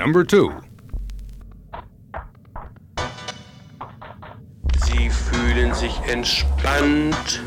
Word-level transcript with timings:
Number 0.00 0.24
two. 0.24 0.50
Sie 4.86 5.10
fühlen 5.10 5.74
sich 5.74 5.94
entspannt, 6.08 7.42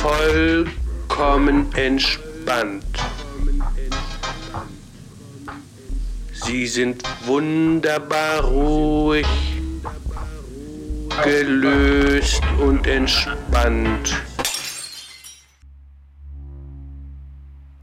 vollkommen 0.00 1.70
entspannt. 1.74 2.86
Sie 6.32 6.66
sind 6.66 7.02
wunderbar 7.26 8.44
ruhig, 8.44 9.26
gelöst 11.22 12.40
und 12.58 12.86
entspannt. 12.86 14.16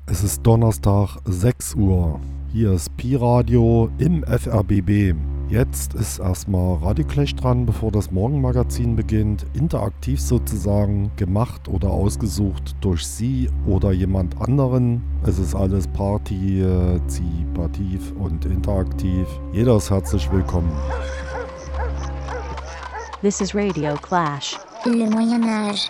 Es 0.07 0.23
ist 0.23 0.41
Donnerstag 0.41 1.19
6 1.25 1.75
Uhr. 1.75 2.19
Hier 2.54 2.73
ist 2.73 2.98
Pi-Radio 2.98 3.90
im 3.98 4.26
FRBB. 4.26 5.16
Jetzt 5.48 5.94
ist 5.94 6.20
erstmal 6.20 6.84
Radioclash 6.84 7.34
dran, 7.38 7.66
bevor 7.66 7.94
das 7.94 8.12
Morgenmagazin 8.12 8.98
beginnt. 8.98 9.46
Interaktiv 9.54 10.20
sozusagen, 10.20 11.12
gemacht 11.16 11.70
oder 11.70 11.90
ausgesucht 11.90 12.76
durch 12.82 13.08
Sie 13.08 13.50
oder 13.66 13.94
jemand 13.94 14.41
anderen. 14.41 15.02
Es 15.26 15.40
ist 15.40 15.55
alles 15.55 15.88
partizipativ 15.88 18.12
und 18.20 18.44
interaktiv. 18.44 19.26
Jeder 19.54 19.77
ist 19.77 19.90
herzlich 19.90 20.30
willkommen. 20.30 20.74
This 23.22 23.40
is 23.40 23.55
Radio 23.55 23.96
Clash. 23.96 24.58
Le 24.84 25.10
Moyen 25.10 25.46
Âge. 25.46 25.90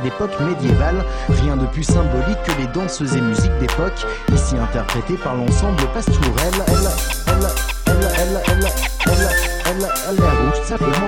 D'époque 0.00 0.38
médiévale, 0.40 1.04
rien 1.42 1.56
de 1.56 1.66
plus 1.66 1.84
symbolique 1.84 2.42
que 2.44 2.52
les 2.60 2.66
danseuses 2.68 3.16
et 3.16 3.20
musiques 3.20 3.56
d'époque, 3.58 4.06
ici 4.32 4.56
interprétées 4.56 5.16
par 5.16 5.34
l'ensemble 5.36 5.82
Pastourelle. 5.92 6.64
Elle, 6.66 6.74
elle, 7.26 7.34
elle, 7.86 8.02
elle, 8.16 8.40
elle, 8.46 8.46
elle, 8.48 8.68
elle, 9.06 9.28
elle, 9.66 9.88
elle 10.08 10.20
rouge, 10.20 10.62
simplement. 10.64 11.06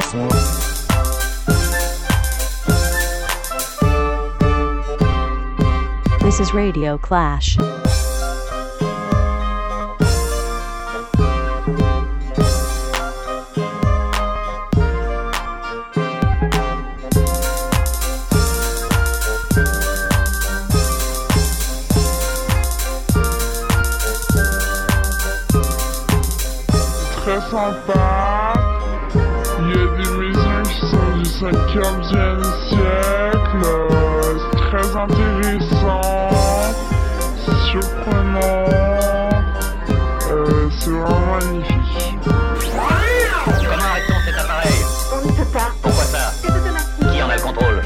This 6.21 6.41
is 6.41 6.55
Radio 6.55 6.99
Clash. 6.99 7.59
14e 31.73 32.43
siècle, 32.69 33.65
c'est 34.37 34.59
très 34.59 34.95
intéressant, 34.95 36.31
surprenant, 37.71 38.67
euh, 40.31 40.69
c'est 40.79 40.91
vraiment 40.91 41.27
magnifique. 41.41 42.19
Comment 42.25 43.85
arrête-t-on 43.85 44.21
cet 44.27 44.39
appareil? 44.39 44.81
On 45.15 45.27
ne 45.27 45.33
peut 45.33 45.51
pas. 45.51 45.71
Pourquoi 45.81 46.05
ça? 46.05 46.33
C'est 46.43 46.51
automatique. 46.51 47.11
Qui 47.11 47.23
en 47.23 47.31
a 47.31 47.37
le 47.37 47.43
contrôle? 47.43 47.83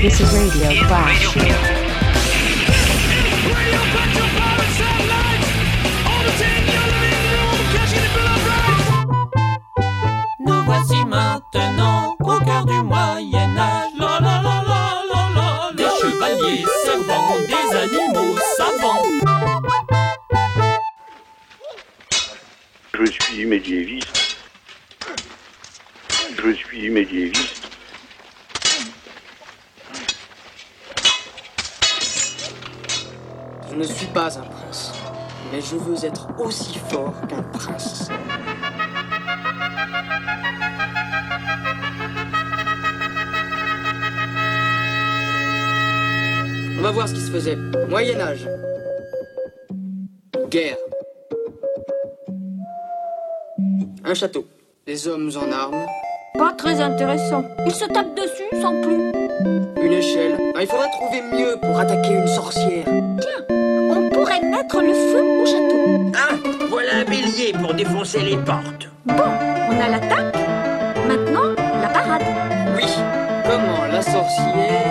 This 0.00 0.20
is 0.20 0.30
Radio 0.32 0.84
Flash. 0.86 1.93
Guerre. 50.54 50.76
Un 54.04 54.14
château. 54.14 54.46
Des 54.86 55.08
hommes 55.08 55.28
en 55.34 55.50
armes. 55.50 55.84
Pas 56.38 56.52
très 56.52 56.80
intéressant. 56.80 57.42
Il 57.66 57.72
se 57.72 57.86
tape 57.86 58.14
dessus 58.14 58.62
sans 58.62 58.80
plus. 58.80 59.10
Une 59.84 59.92
échelle. 59.92 60.38
Ah, 60.54 60.62
il 60.62 60.68
faudra 60.68 60.86
trouver 60.86 61.22
mieux 61.22 61.56
pour 61.60 61.76
attaquer 61.76 62.14
une 62.14 62.28
sorcière. 62.28 62.86
On 63.50 64.08
pourrait 64.10 64.42
mettre 64.42 64.80
le 64.80 64.94
feu 64.94 65.42
au 65.42 65.44
château. 65.44 66.12
Ah, 66.14 66.36
voilà 66.68 66.98
un 66.98 67.04
bélier 67.04 67.52
pour 67.60 67.74
défoncer 67.74 68.20
les 68.20 68.36
portes. 68.36 68.88
Bon, 69.06 69.14
on 69.70 69.80
a 69.80 69.88
l'attaque. 69.88 70.36
Maintenant, 71.08 71.50
la 71.82 71.88
parade. 71.88 72.22
Oui. 72.76 72.86
Comment 73.44 73.92
la 73.92 74.02
sorcière 74.02 74.83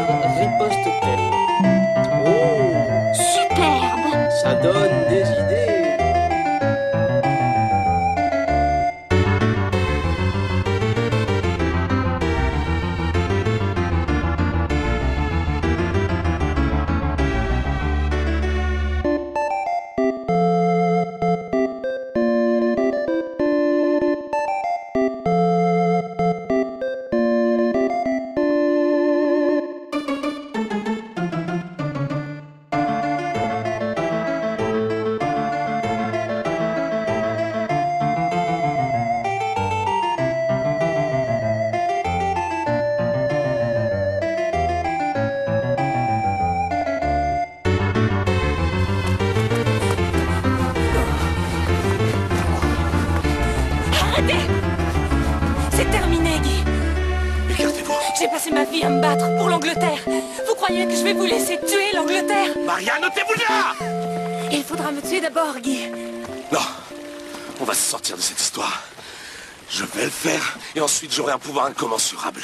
ensuite 70.83 71.13
j'aurai 71.13 71.33
un 71.33 71.39
pouvoir 71.39 71.65
incommensurable. 71.65 72.43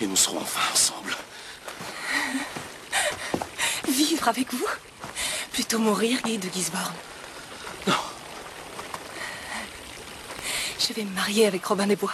Et 0.00 0.06
nous 0.06 0.16
serons 0.16 0.40
enfin 0.40 0.60
ensemble. 0.72 1.16
Vivre 3.88 4.28
avec 4.28 4.52
vous. 4.52 4.66
Plutôt 5.52 5.78
mourir, 5.78 6.20
Guy 6.22 6.38
de 6.38 6.48
Gisborne. 6.52 6.92
Non. 7.86 7.94
Je 10.78 10.92
vais 10.92 11.04
me 11.04 11.14
marier 11.14 11.46
avec 11.46 11.64
Robin 11.64 11.86
des 11.86 11.96
Bois. 11.96 12.12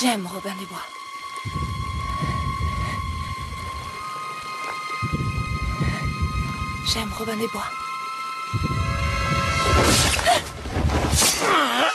J'aime 0.00 0.26
Robin 0.26 0.54
des 0.58 0.66
Bois. 0.66 0.86
J'aime 6.86 7.12
Robin 7.12 7.36
des 7.36 7.48
Bois. 7.48 7.85
啊 11.42 11.82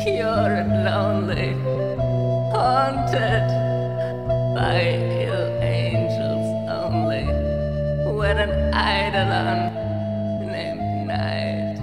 obscure 0.00 0.54
and 0.54 0.84
lonely, 0.84 1.52
haunted 2.52 3.48
by 4.54 4.80
ill 5.26 5.62
angels 5.62 6.48
only, 6.70 7.24
where 8.10 8.38
an 8.38 8.50
eidolon 8.72 9.74
named 10.46 11.06
Night 11.06 11.78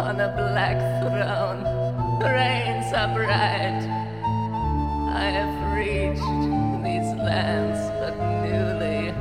on 0.00 0.20
a 0.20 0.28
black 0.36 0.78
throne 1.00 1.64
reigns 2.20 2.92
upright. 2.92 3.88
I 5.14 5.30
have 5.38 5.74
reached 5.74 6.20
these 6.84 7.10
lands 7.16 7.80
but 8.00 8.14
newly 8.44 9.12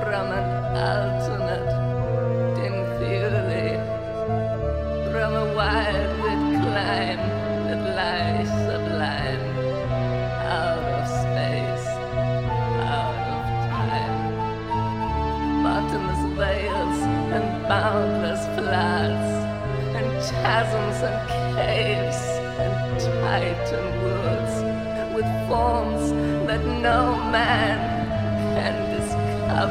from 0.00 0.26
an 0.30 0.76
alternate 0.76 1.15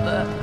the 0.05 0.34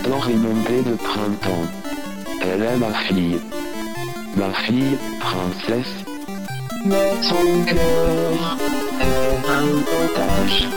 étant 0.00 0.18
renommée 0.18 0.82
de 0.84 0.94
printemps. 0.96 1.66
Elle 2.40 2.62
est 2.62 2.76
ma 2.76 2.92
fille. 3.06 3.38
Ma 4.36 4.52
fille, 4.64 4.96
princesse. 5.20 6.04
Mais 6.84 7.12
son 7.22 7.64
cœur 7.64 8.56
est 9.00 9.50
un 9.58 9.68
otage. 10.00 10.68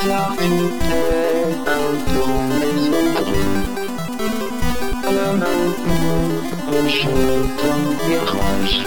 Car 0.00 0.34
il 0.40 0.64
est 0.92 1.54
un 1.78 1.88
dans 2.14 2.40
les 2.62 2.78
autres. 3.00 3.32
Le 5.08 5.38
maintenant, 5.38 6.22
je 6.88 7.14
t'encourage. 7.60 8.86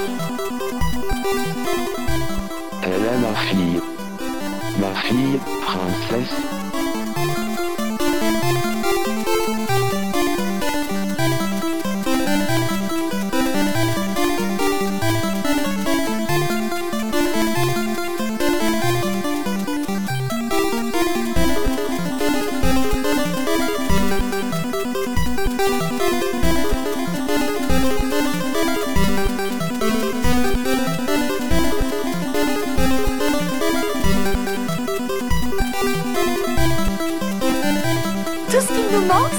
Elle 2.83 3.05
est 3.11 3.19
ma 3.25 3.35
fille. 3.47 3.81
Ma 4.79 4.93
fille, 5.01 5.39
princesse. 5.65 6.49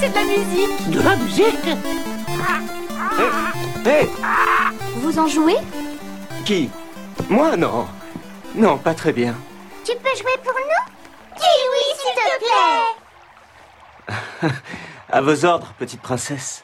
c'est 0.01 0.09
de 0.09 0.15
la 0.15 0.23
musique. 0.23 0.89
De 0.89 1.01
la 1.01 1.15
musique 1.15 1.67
Hé 3.85 4.09
Vous 4.95 5.19
en 5.19 5.27
jouez? 5.27 5.57
Qui? 6.43 6.71
Moi, 7.29 7.55
non. 7.55 7.87
Non, 8.55 8.79
pas 8.79 8.95
très 8.95 9.13
bien. 9.13 9.35
Tu 9.85 9.91
peux 9.95 10.17
jouer 10.17 10.37
pour 10.43 10.53
nous? 10.53 10.83
Kiwi, 11.35 11.83
s'il 11.99 12.15
te 12.15 12.23
plaît 14.41 14.51
À 15.09 15.21
vos 15.21 15.45
ordres, 15.45 15.71
petite 15.77 16.01
princesse. 16.01 16.63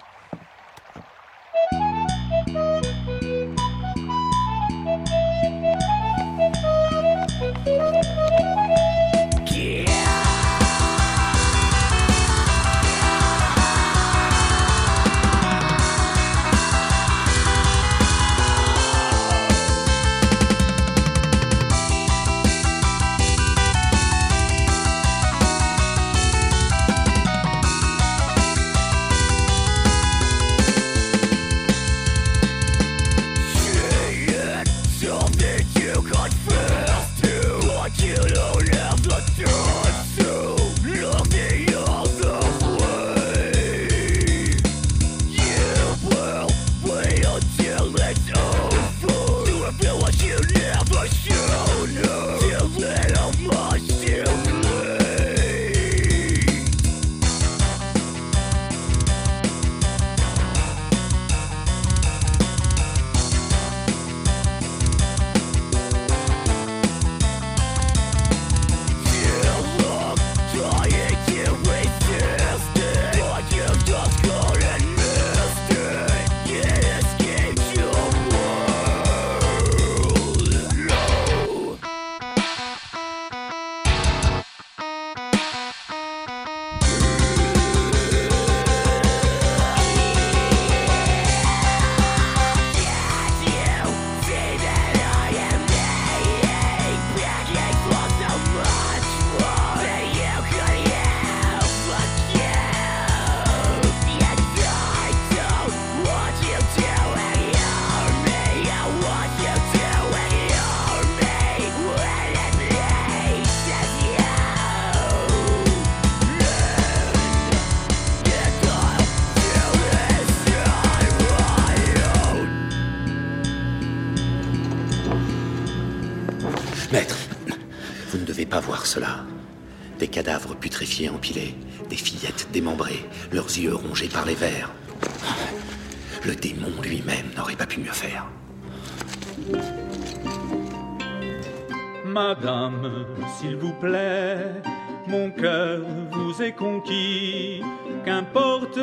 Mon 145.08 145.32
cœur 145.32 145.80
vous 146.12 146.42
est 146.42 146.54
conquis. 146.54 147.62
Qu'importe 148.06 148.80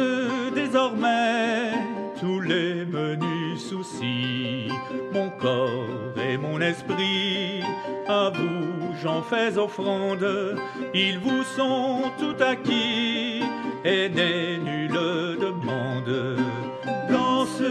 désormais 0.54 1.72
tous 2.20 2.40
les 2.40 2.84
menus 2.84 3.60
soucis. 3.68 4.68
Mon 5.12 5.30
corps 5.30 6.14
et 6.28 6.36
mon 6.36 6.60
esprit, 6.60 7.62
à 8.06 8.30
vous 8.30 8.94
j'en 9.02 9.22
fais 9.22 9.58
offrande. 9.58 10.56
Ils 10.94 11.18
vous 11.18 11.42
sont 11.56 12.02
tout 12.18 12.42
acquis 12.42 13.42
et 13.84 14.08
n'est 14.08 14.58
nulle 14.58 15.38
demande. 15.40 16.38
Danse, 17.10 17.62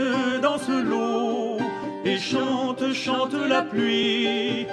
danse 0.41 0.69
l'eau 0.69 1.57
et 2.05 2.17
chante, 2.17 2.93
chante 2.93 3.33
la 3.33 3.61
pluie. 3.61 4.67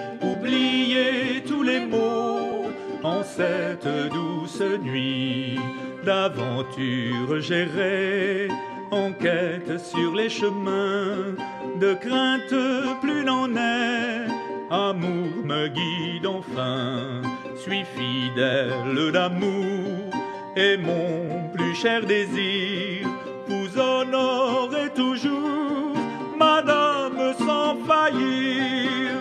Cette 3.41 4.13
douce 4.13 4.63
nuit 4.83 5.59
d'aventure 6.05 7.41
gérée. 7.41 8.49
Enquête 8.91 9.79
sur 9.79 10.15
les 10.15 10.29
chemins, 10.29 11.35
de 11.81 11.95
crainte 11.95 13.01
plus 13.01 13.25
n'en 13.25 13.49
est. 13.55 14.27
Amour 14.71 15.33
me 15.45 15.69
guide 15.69 16.27
enfin, 16.27 17.23
suis 17.57 17.85
fidèle 17.97 19.11
d'amour, 19.13 20.11
et 20.57 20.77
mon 20.77 21.49
plus 21.55 21.75
cher 21.75 22.05
désir 22.05 23.09
vous 23.49 23.79
honorer 23.81 24.91
toujours, 24.95 25.95
Madame 26.39 27.33
sans 27.39 27.77
faillir. 27.89 29.20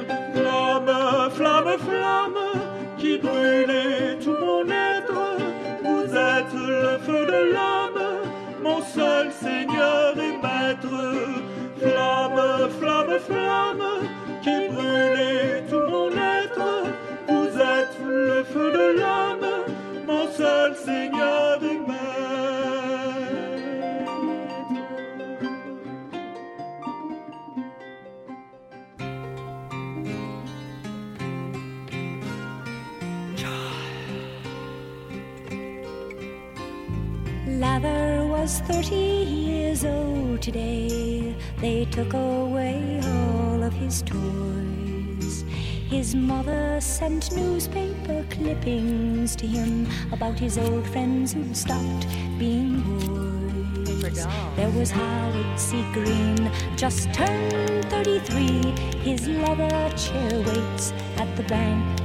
30 38.71 38.95
years 38.95 39.83
old 39.83 40.43
today. 40.43 41.35
They 41.57 41.85
took 41.85 42.13
away 42.13 43.01
all 43.03 43.63
of 43.63 43.73
his 43.73 44.03
toys. 44.03 45.43
His 45.89 46.13
mother 46.13 46.79
sent 46.79 47.35
newspaper 47.35 48.23
clippings 48.29 49.35
to 49.37 49.47
him 49.47 49.87
about 50.11 50.37
his 50.37 50.59
old 50.59 50.87
friends 50.87 51.33
who'd 51.33 51.57
stopped 51.57 52.05
being 52.37 52.81
boys. 52.83 54.27
There 54.55 54.69
was 54.69 54.91
Howard 54.91 55.59
C. 55.59 55.83
Green, 55.91 56.51
just 56.77 57.11
turned 57.11 57.85
33. 57.85 58.61
His 59.01 59.27
leather 59.27 59.89
chair 59.97 60.43
waits 60.45 60.93
at 61.17 61.35
the 61.35 61.43
bank 61.43 61.99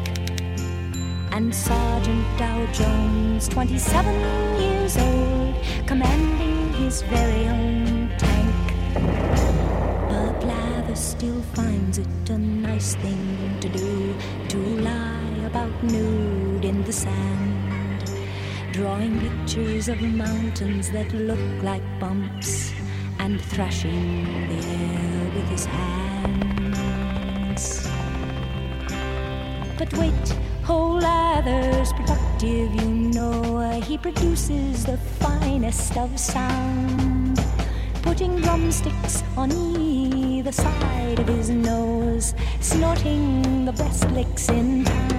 and 1.35 1.53
Sergeant 1.53 2.38
Dow 2.38 2.64
Jones, 2.72 3.48
27 3.48 4.61
years 4.61 4.96
old, 4.96 5.55
commanding 5.85 6.53
his 6.74 7.02
very 7.02 7.46
own 7.48 8.10
tank. 8.18 8.54
But 10.08 10.44
Lather 10.44 10.96
still 10.96 11.40
finds 11.54 11.98
it 11.98 12.30
a 12.30 12.38
nice 12.38 12.94
thing 12.96 13.58
to 13.60 13.68
do 13.68 14.14
to 14.48 14.58
lie 14.58 15.46
about 15.46 15.82
nude 15.84 16.64
in 16.64 16.82
the 16.84 16.92
sand, 16.92 18.10
drawing 18.72 19.20
pictures 19.20 19.88
of 19.88 20.00
mountains 20.00 20.90
that 20.90 21.12
look 21.12 21.62
like 21.62 21.82
bumps 22.00 22.72
and 23.18 23.40
thrashing 23.40 24.48
the 24.48 24.66
air 24.66 25.30
with 25.34 25.48
his 25.48 25.64
hands. 25.66 27.64
But 29.78 29.92
wait, 29.94 30.28
whole 30.64 30.98
lather's 30.98 31.92
productive, 31.92 32.74
you 32.74 32.90
know. 33.14 33.42
He 33.84 33.98
produces 33.98 34.84
the 34.84 34.96
finest 35.24 35.96
of 35.96 36.20
sound, 36.20 37.40
putting 38.02 38.37
drumsticks 38.42 39.22
on 39.38 39.50
either 39.52 40.52
side 40.52 41.18
of 41.18 41.26
his 41.28 41.48
nose, 41.48 42.34
snorting 42.60 43.64
the 43.64 43.72
best 43.72 44.04
licks 44.10 44.50
in 44.50 44.84
town. 44.84 45.14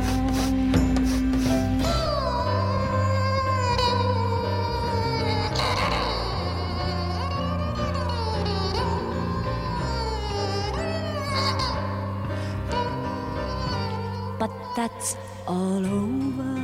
But 14.37 14.51
that's 14.75 15.17
all 15.47 15.83
over. 15.83 16.54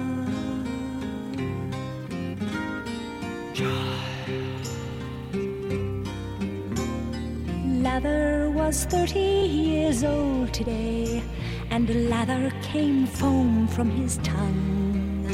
30 8.92 9.20
years 9.20 10.04
old 10.04 10.54
today, 10.54 11.24
and 11.70 11.88
the 11.88 11.94
lather 12.10 12.52
came 12.62 13.06
foam 13.08 13.66
from 13.66 13.90
his 13.90 14.18
tongue. 14.18 15.30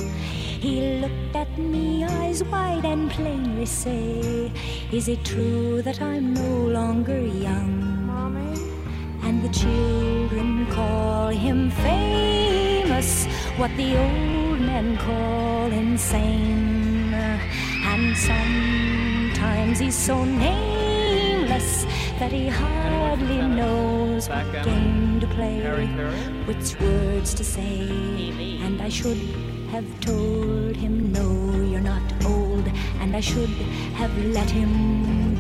He 0.62 1.00
looked 1.02 1.36
at 1.36 1.58
me, 1.58 2.06
eyes 2.06 2.44
wide, 2.44 2.86
and 2.86 3.10
plainly 3.10 3.66
say, 3.66 4.52
Is 4.92 5.08
it 5.08 5.26
true 5.26 5.82
that 5.82 6.00
I'm 6.04 6.36
no 6.36 6.68
longer 6.68 7.20
young? 7.20 8.06
Mommy? 8.06 8.62
And 9.24 9.42
the 9.42 9.50
children 9.50 10.68
call 10.68 11.30
him 11.30 11.72
famous, 11.72 13.26
what 13.58 13.76
the 13.76 13.98
old 13.98 14.60
men 14.62 14.98
call 14.98 15.72
insane. 15.72 17.12
And 17.12 18.16
sometimes 18.16 19.80
he's 19.80 19.96
so 19.96 20.24
nameless 20.24 20.77
that 22.20 22.32
he 22.32 22.48
hardly 22.48 23.42
knows 23.42 24.28
what 24.28 24.52
game 24.64 25.20
to 25.20 25.28
play, 25.28 25.62
which 26.46 26.80
words 26.80 27.34
to 27.36 27.44
say. 27.44 27.82
And 28.66 28.82
I 28.82 28.90
should 28.90 29.18
have 29.70 29.88
told 30.02 30.76
him, 30.76 31.12
No, 31.12 31.30
you're 31.62 31.80
not 31.80 32.02
old, 32.26 32.68
and 33.02 33.16
I 33.16 33.20
should 33.20 33.56
have 34.00 34.18
let 34.34 34.50
him 34.50 35.37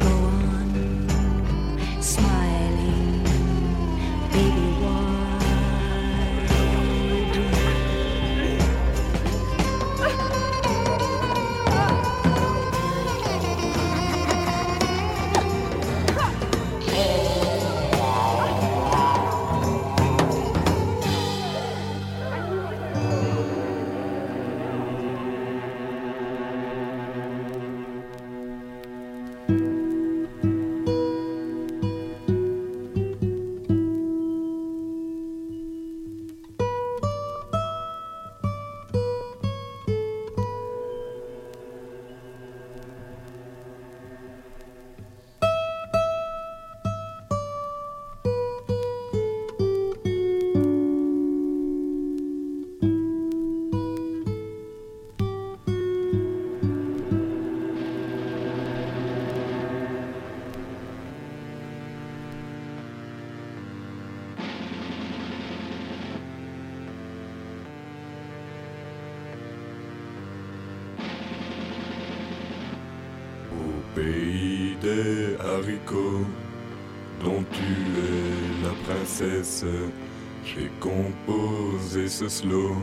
J'ai 80.43 80.69
composé 80.79 82.07
ce 82.07 82.29
slow. 82.29 82.75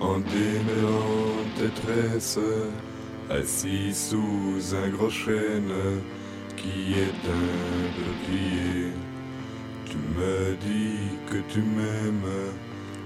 En 0.00 0.18
démêlant 0.18 1.44
tes 1.56 1.70
tresses, 1.82 2.38
assis 3.30 3.92
sous 3.92 4.74
un 4.74 4.88
gros 4.90 5.10
chêne 5.10 5.72
qui 6.56 6.92
est 6.92 7.22
un 7.28 7.88
peuplier. 7.96 8.92
Tu 9.86 9.96
me 9.96 10.54
dis 10.56 11.16
que 11.30 11.38
tu 11.52 11.60
m'aimes, 11.60 12.52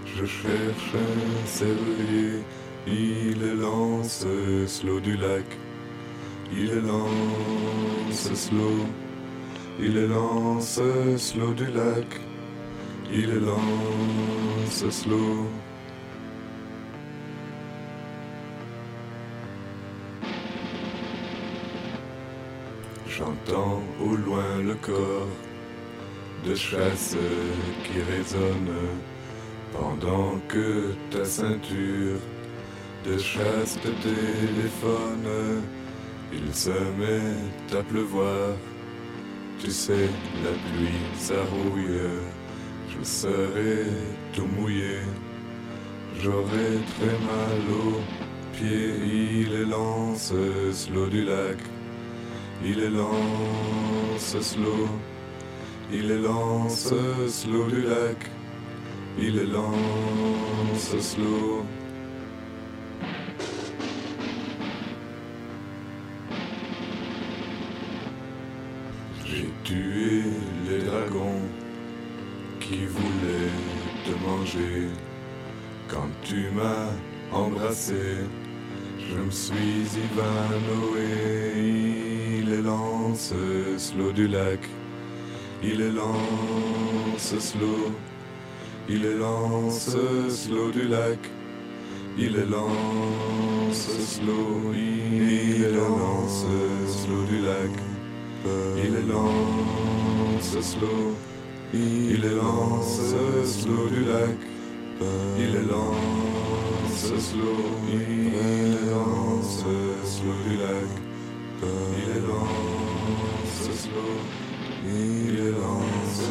je 0.05 0.25
cherche 0.25 0.95
un 0.95 1.47
serrurier, 1.47 2.42
il 2.87 3.42
est 3.42 3.55
lance 3.55 4.27
slow 4.66 5.01
du 5.01 5.16
lac, 5.16 5.47
il 6.53 6.71
est 6.71 6.81
lance 6.81 8.35
slow, 8.35 8.87
il 9.81 9.97
est 9.97 10.09
lance 10.09 10.81
slow 11.16 11.55
du 11.55 11.66
lac, 11.66 12.21
il 13.12 13.31
est 13.31 13.40
lance 13.40 14.88
slow. 14.90 15.46
J'entends 23.07 23.83
au 24.01 24.16
loin 24.16 24.62
le 24.64 24.75
corps 24.75 25.29
de 26.46 26.55
chasse 26.55 27.16
qui 27.85 28.01
résonne 28.01 28.75
pendant 29.72 30.38
que 30.48 30.94
ta 31.11 31.25
ceinture 31.25 32.18
de 33.05 33.18
chasse 33.18 33.79
te 33.83 33.88
téléphone. 33.88 35.62
Il 36.33 36.55
se 36.55 36.70
met 36.70 37.79
à 37.79 37.83
pleuvoir, 37.83 38.57
tu 39.61 39.70
sais, 39.70 40.09
la 40.42 40.51
pluie 40.51 41.03
ça 41.18 41.35
rouille, 41.51 42.01
je 42.98 43.05
serai 43.05 43.87
tout 44.33 44.46
mouillé, 44.46 44.98
j'aurai 46.20 46.81
très 46.96 47.16
mal 47.26 47.61
aux 47.70 48.00
pieds, 48.52 48.94
il 49.44 49.52
est 49.55 49.64
lance 49.64 50.33
slow 50.72 51.07
du 51.09 51.24
lac. 51.24 51.59
Il 52.64 52.78
est 52.78 52.90
lance 52.90 54.37
slow, 54.40 54.88
il 55.92 56.11
est 56.12 56.18
lance 56.18 56.94
slow 57.28 57.66
du 57.66 57.83
lac, 57.83 58.31
il 59.18 59.37
est 59.37 59.46
lance 59.46 60.96
slow. 61.00 61.64
J'ai 69.26 69.48
tué 69.64 70.22
les 70.68 70.85
dragons 70.85 71.42
qui 72.73 72.87
voulaient 72.87 73.59
te 74.07 74.15
manger. 74.27 74.89
Quand 75.89 76.11
tu 76.23 76.49
m'as 76.57 76.89
embrassé, 77.31 78.17
je 78.99 79.17
me 79.17 79.31
suis 79.31 79.83
évanoui. 80.07 81.11
Il 82.39 82.53
est 82.53 82.63
lance 82.63 83.35
slow 83.77 84.13
du 84.13 84.27
lac, 84.27 84.61
il 85.63 85.81
est 85.81 85.93
lance 85.93 87.39
slow, 87.39 87.93
il 88.89 89.05
est 89.05 89.17
lance 89.17 89.97
slow 90.29 90.71
du 90.71 90.89
lac, 90.89 91.19
il 92.19 92.37
est 92.37 92.47
lance 92.47 93.87
slow, 94.15 94.73
il 94.75 95.63
est 95.65 95.73
lance 95.73 96.47
slow 96.89 97.23
du 97.25 97.39
lac, 97.49 97.75
il 98.85 98.95
lance 99.09 100.61
slow, 100.61 101.15
il 101.75 102.25
est 102.25 102.35
lance 102.35 103.01
slow 103.45 103.89
du 103.89 104.05
lac, 104.05 104.39
il 105.39 105.57
est 105.57 105.67
lance 105.71 107.13
slow, 107.19 107.63
il 107.89 108.35
est 108.35 108.91
lance 108.91 109.65
slow 110.05 110.39
du 110.49 110.57
lac. 110.57 110.91
Il 111.65 112.09
est 112.11 112.23
lance 112.27 113.63
slow, 113.83 114.15
il 114.85 115.35
est 115.39 115.53
lance 115.53 116.23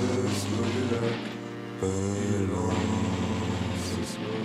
slow 0.42 0.66
du 0.76 0.84
lac, 0.92 1.20
il 1.82 2.34
est 2.36 2.48
lance 2.52 3.90
slow, 4.12 4.42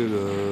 Il 0.00 0.47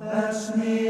Ask 0.00 0.56
me. 0.56 0.85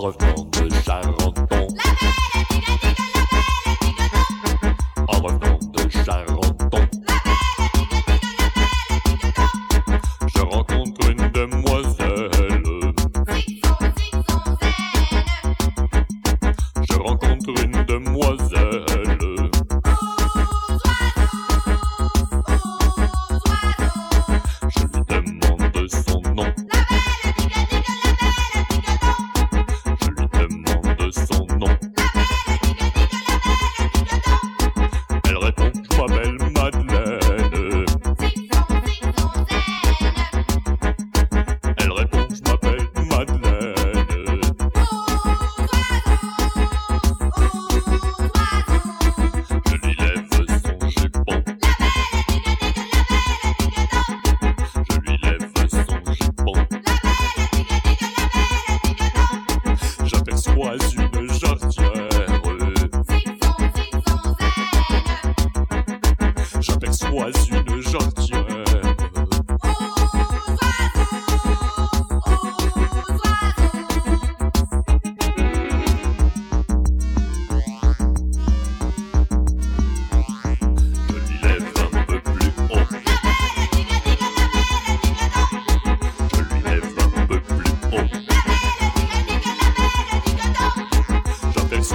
En 0.00 0.39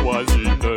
voisine. 0.06 0.75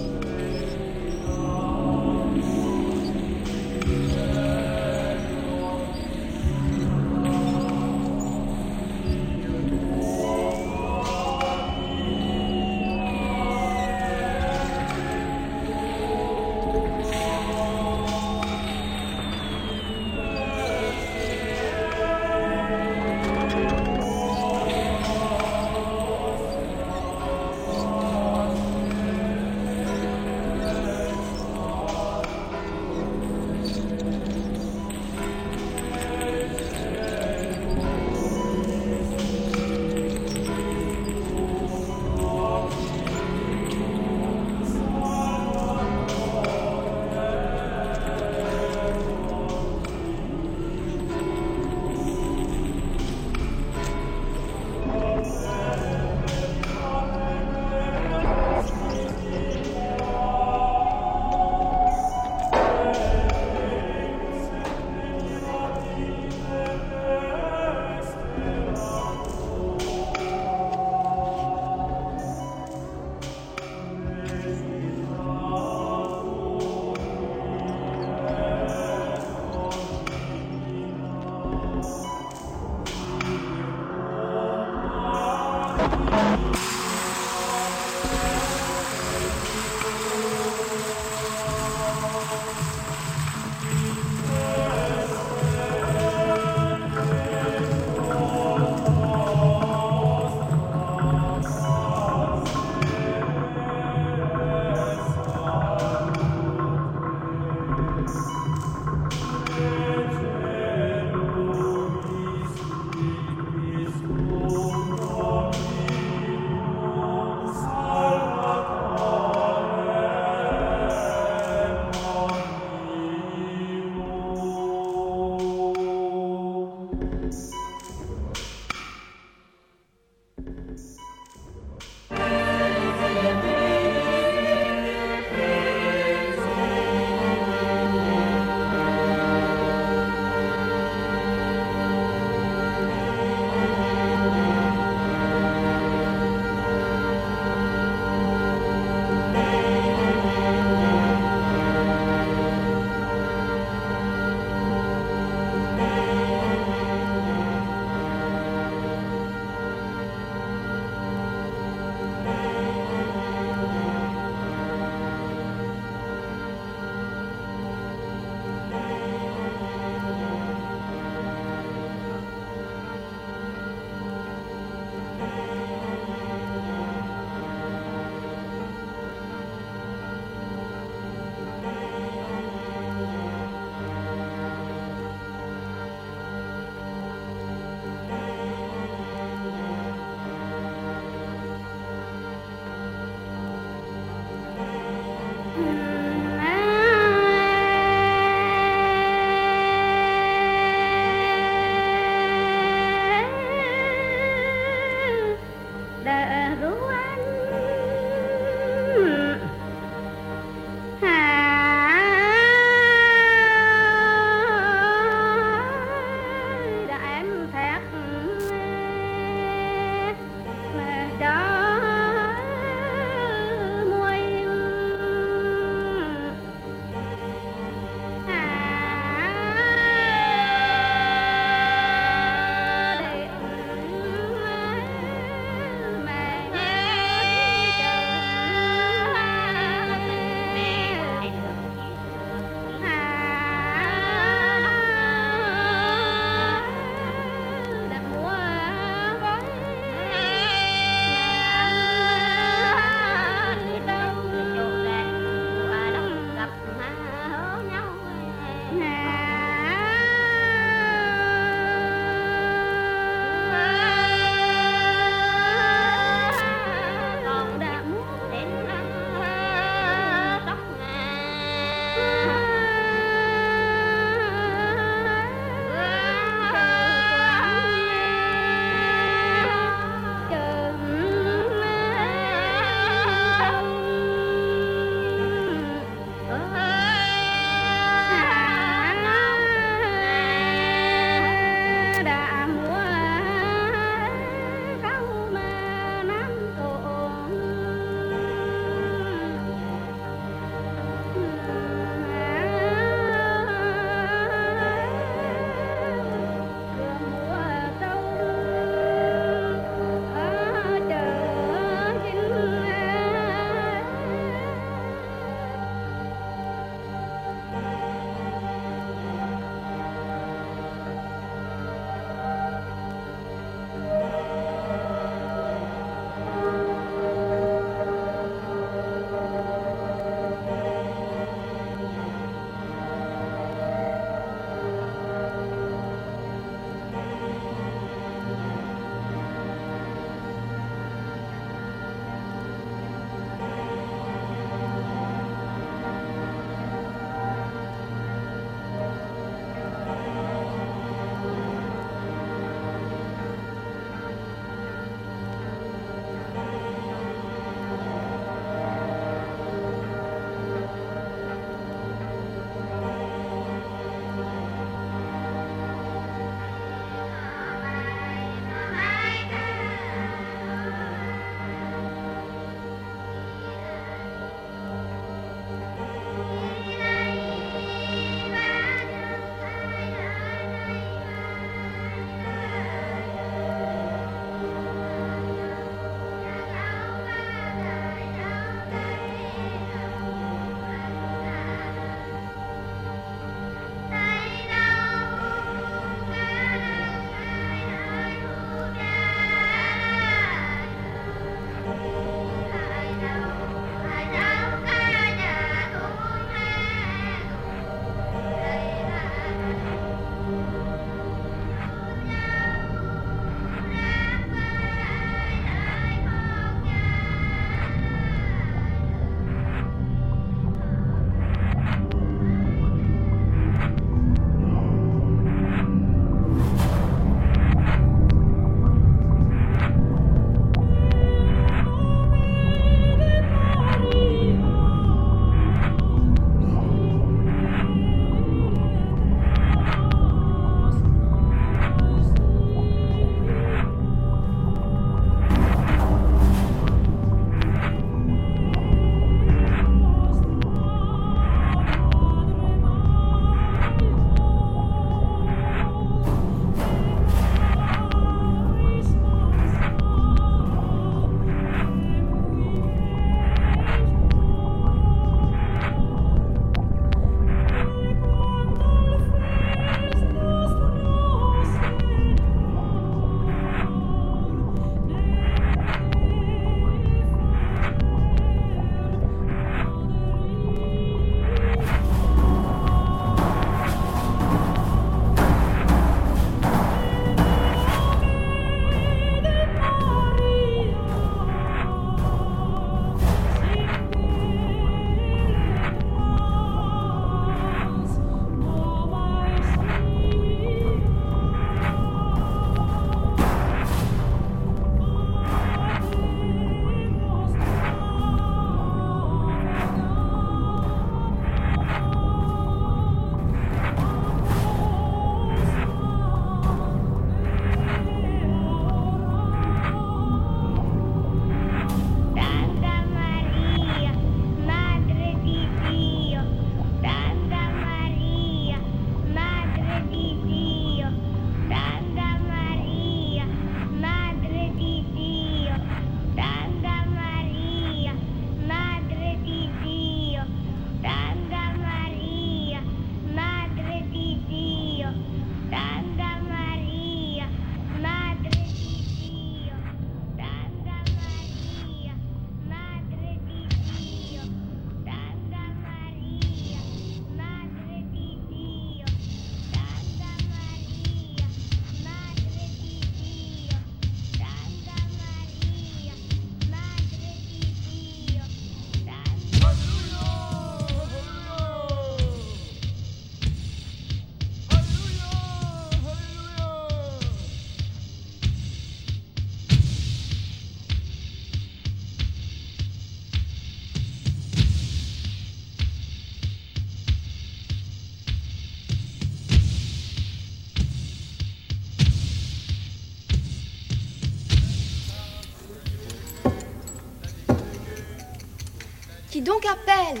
Donc 599.26 599.44
appelle 599.44 600.00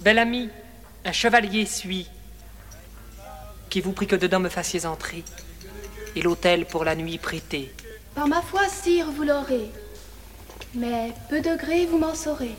Bel 0.00 0.18
ami, 0.18 0.48
un 1.04 1.12
chevalier 1.12 1.66
suit, 1.66 2.08
qui 3.68 3.80
vous 3.80 3.92
prie 3.92 4.06
que 4.06 4.16
dedans 4.16 4.40
me 4.40 4.48
fassiez 4.48 4.86
entrer, 4.86 5.24
et 6.14 6.22
l'hôtel 6.22 6.64
pour 6.66 6.84
la 6.84 6.94
nuit 6.94 7.18
prêté. 7.18 7.74
Par 8.14 8.28
ma 8.28 8.40
foi, 8.40 8.68
sire, 8.68 9.10
vous 9.10 9.24
l'aurez. 9.24 9.70
Mais 10.74 11.12
peu 11.28 11.40
de 11.40 11.56
gré, 11.56 11.86
vous 11.86 11.98
m'en 11.98 12.14
saurez. 12.14 12.54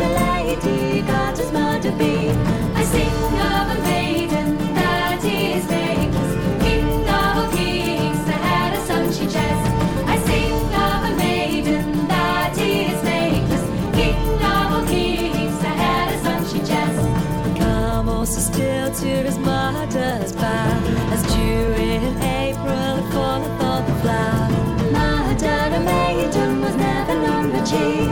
A 0.00 0.08
lady, 0.08 1.00
God 1.02 1.38
his 1.38 1.50
mother 1.52 1.90
be. 1.92 2.28
I 2.74 2.84
sing 2.84 3.08
of 3.08 3.76
a 3.76 3.80
maiden 3.82 4.58
that 4.74 5.24
is 5.24 5.64
makeless, 5.64 6.60
king 6.60 6.84
of 7.08 7.36
all 7.38 7.50
kings 7.56 8.22
that 8.26 8.40
had 8.40 8.74
a 8.74 8.80
son 8.86 9.10
she 9.12 9.24
just. 9.24 9.66
I 10.06 10.18
sing 10.26 10.52
of 10.52 11.00
a 11.10 11.16
maiden 11.16 12.08
that 12.08 12.58
is 12.58 13.00
makeless, 13.08 13.94
king 13.94 14.16
of 14.34 14.72
all 14.72 14.86
kings 14.86 15.58
that 15.62 15.76
had 15.84 16.14
a 16.14 16.18
son 16.24 16.44
she 16.50 16.58
just. 16.58 17.58
Come 17.58 18.08
also 18.10 18.40
still 18.40 18.92
to 18.92 19.08
his 19.28 19.38
mother's 19.38 20.32
bow, 20.32 20.80
as 21.14 21.22
dew 21.22 21.72
in 21.80 22.22
April 22.22 22.96
falleth 23.12 23.62
on 23.62 23.86
the 23.86 23.94
flower. 24.02 24.50
Mother, 24.92 25.74
a 25.74 25.80
maiden 25.80 26.60
was 26.60 26.76
never 26.76 27.14
known 27.14 27.50
but 27.50 27.66
she, 27.66 28.08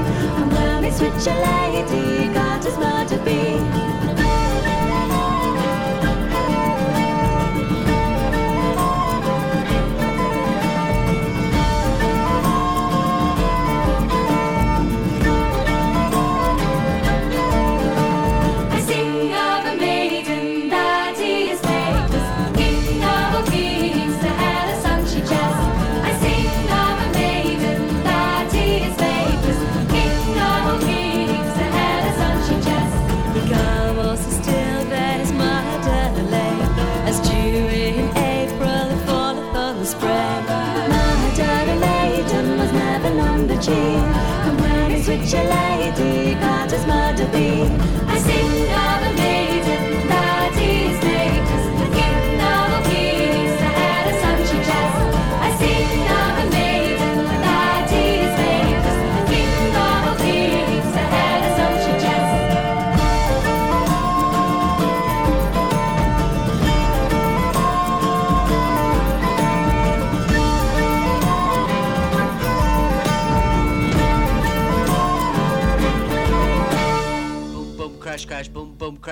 switch 0.97 1.27
a 1.27 1.35
lady, 1.35 2.33
God 2.33 2.65
is 2.65 2.75
smart 2.75 3.09
to 3.09 3.19
be. 3.25 4.24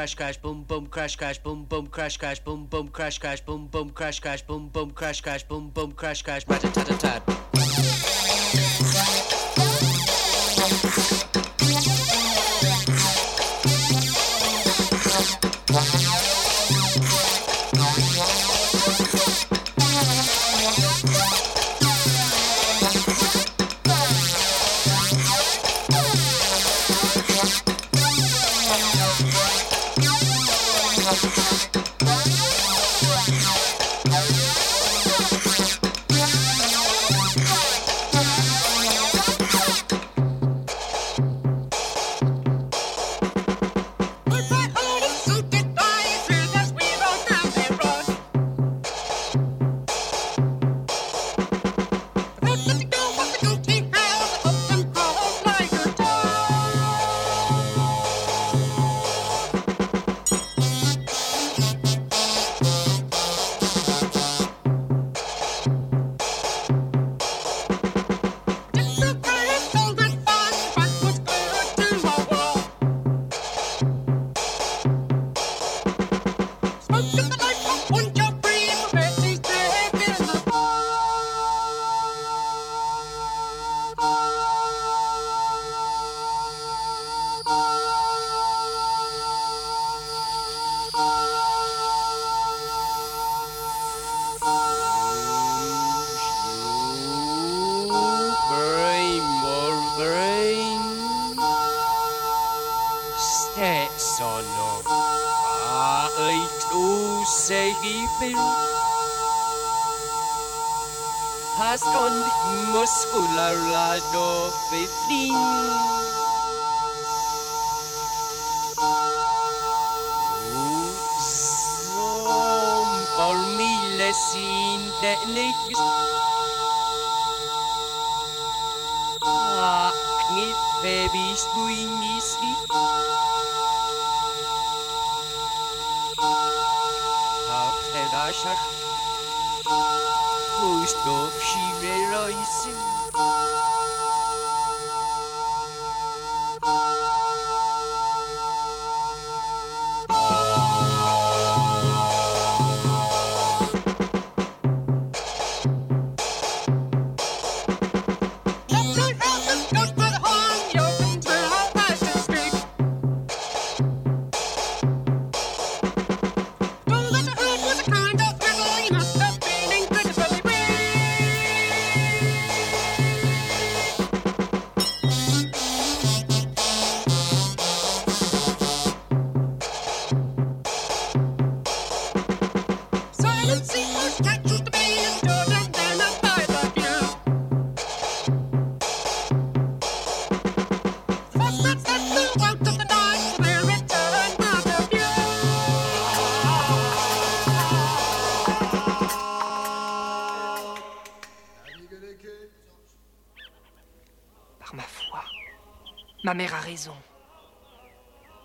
Crash 0.03 0.17
crash 0.17 0.37
boom 0.39 0.65
boom 0.65 0.87
crash 0.89 1.15
crash 1.15 1.39
boom 1.39 1.65
boom 1.65 1.87
crash 1.87 2.17
crash 2.17 2.41
boom 2.41 2.67
boom 2.67 2.89
crash 2.89 3.21
crash 3.21 3.41
boom 3.43 3.69
boom 3.69 3.89
crash 3.91 4.19
crash 4.19 4.43
boom 4.43 4.69
boom 4.69 4.91
crash 4.91 5.21
crash 5.21 5.45
boom 5.45 5.71
boom 5.71 5.93
crash 5.93 6.23
crash 6.25 6.45
tat 6.45 6.61
tat 6.75 6.99
tat. 6.99 7.23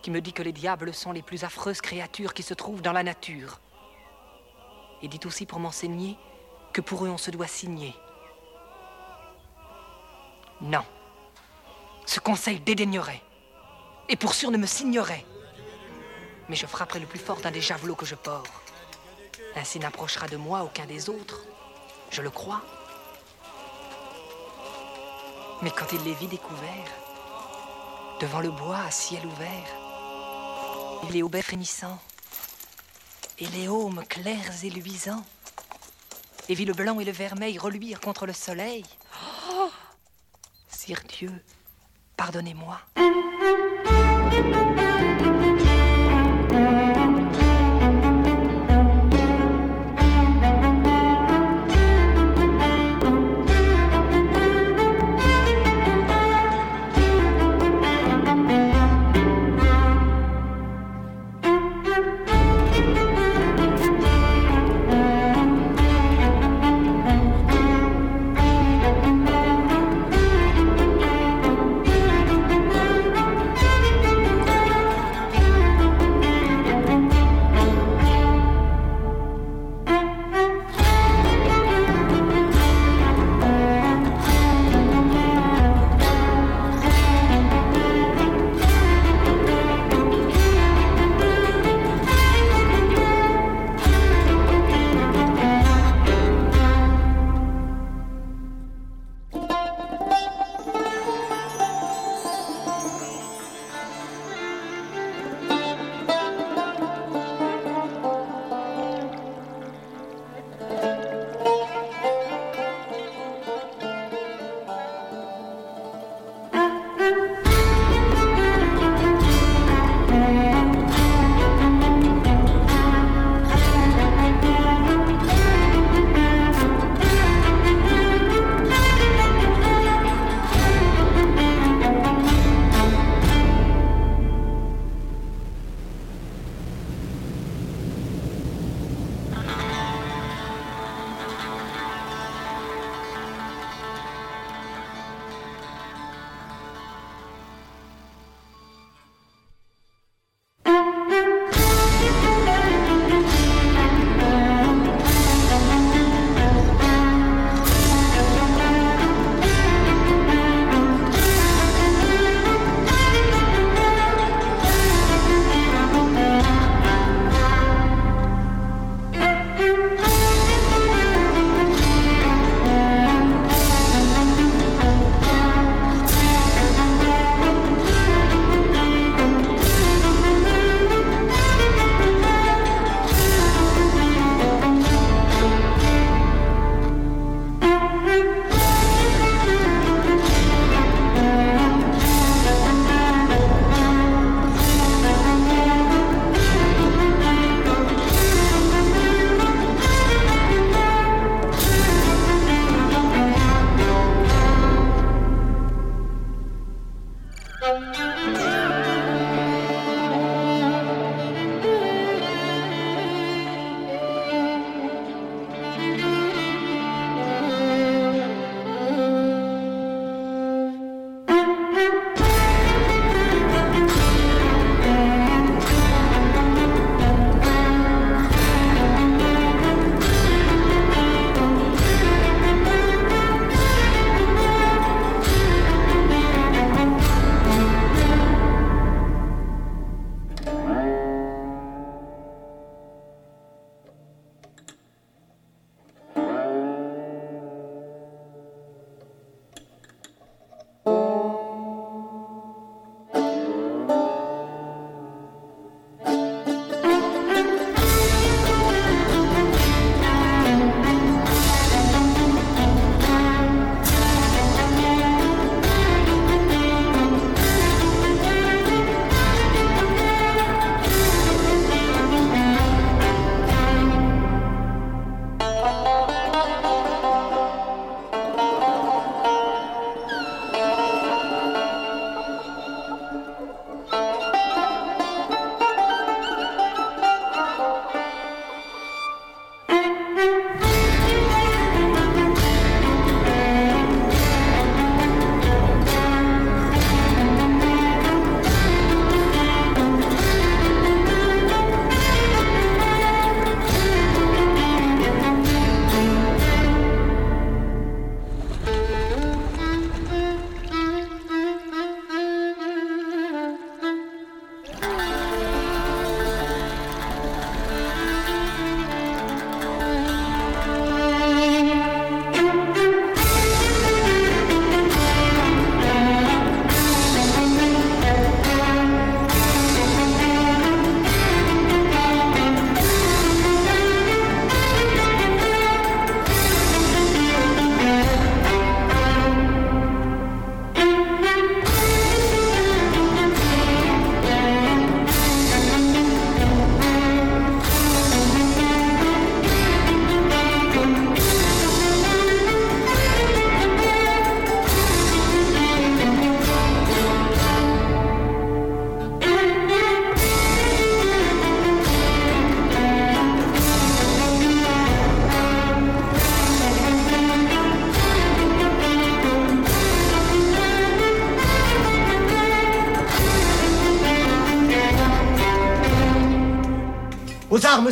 Qui 0.07 0.11
me 0.11 0.21
dit 0.21 0.31
que 0.31 0.41
les 0.41 0.53
diables 0.53 0.93
sont 0.93 1.11
les 1.11 1.21
plus 1.21 1.43
affreuses 1.43 1.81
créatures 1.81 2.33
qui 2.33 2.41
se 2.41 2.53
trouvent 2.53 2.81
dans 2.81 2.93
la 2.93 3.03
nature. 3.03 3.59
Et 5.01 5.09
dit 5.09 5.19
aussi 5.25 5.45
pour 5.45 5.59
m'enseigner 5.59 6.17
que 6.71 6.79
pour 6.79 7.03
eux 7.03 7.09
on 7.09 7.17
se 7.17 7.29
doit 7.29 7.45
signer. 7.45 7.93
Non. 10.61 10.85
Ce 12.05 12.21
conseil 12.21 12.61
dédaignerait. 12.61 13.21
Et 14.07 14.15
pour 14.15 14.33
sûr 14.33 14.49
ne 14.49 14.55
me 14.55 14.65
signerait. 14.65 15.25
Mais 16.47 16.55
je 16.55 16.67
frapperai 16.67 17.01
le 17.01 17.05
plus 17.05 17.19
fort 17.19 17.41
d'un 17.41 17.51
des 17.51 17.59
javelots 17.59 17.95
que 17.95 18.05
je 18.05 18.15
porte. 18.15 18.49
Ainsi 19.57 19.77
n'approchera 19.77 20.29
de 20.29 20.37
moi 20.37 20.63
aucun 20.63 20.85
des 20.85 21.09
autres. 21.09 21.43
Je 22.11 22.21
le 22.21 22.29
crois. 22.29 22.61
Mais 25.61 25.71
quand 25.71 25.91
il 25.91 26.01
les 26.05 26.13
vit 26.13 26.27
découverts, 26.27 26.93
devant 28.21 28.39
le 28.39 28.51
bois 28.51 28.79
à 28.87 28.91
ciel 28.91 29.25
ouvert, 29.25 29.86
les 31.11 31.23
aubets 31.23 31.41
frémissants, 31.41 31.99
et 33.39 33.47
les 33.47 33.67
aumes 33.67 34.03
clairs 34.07 34.63
et 34.63 34.69
luisants, 34.69 35.23
et 36.49 36.55
vit 36.55 36.65
le 36.65 36.73
blanc 36.73 36.99
et 36.99 37.05
le 37.05 37.11
vermeil 37.11 37.57
reluire 37.57 37.99
contre 37.99 38.25
le 38.25 38.33
soleil. 38.33 38.85
Oh 39.51 39.69
Sire 40.69 41.03
Dieu, 41.07 41.31
pardonnez-moi. 42.15 42.79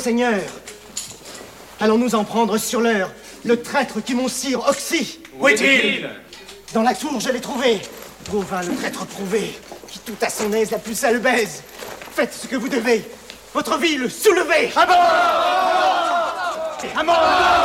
Seigneur. 0.06 0.39
Allons-nous 1.80 2.14
en 2.14 2.24
prendre 2.24 2.60
sur 2.60 2.80
l'heure 2.80 3.10
le 3.43 3.60
traître 3.60 4.03
qui 4.03 4.14
mon 4.14 4.28
sire 4.28 4.64
Oxy? 4.68 5.20
Où 5.39 5.47
est-il? 5.47 6.08
Dans 6.76 6.84
la 6.84 6.93
tour, 6.93 7.20
je 7.20 7.30
l'ai 7.30 7.41
trouvé. 7.41 7.82
Gauvin, 8.30 8.62
le 8.62 8.76
traître 8.76 9.03
prouvé, 9.08 9.60
qui 9.89 9.97
tout 9.97 10.14
à 10.22 10.30
son 10.30 10.53
aise 10.53 10.70
la 10.70 10.78
plus 10.78 10.93
sale 10.93 11.18
baise. 11.18 11.64
Faites 12.16 12.36
ce 12.36 12.45
que 12.45 12.56
vous 12.56 12.70
devez. 12.70 13.03
Votre 13.51 13.80
ville, 13.80 14.08
soulevez 14.12 14.72
À 14.76 14.86
mort 14.86 16.78
À 16.95 17.03
mort 17.03 17.64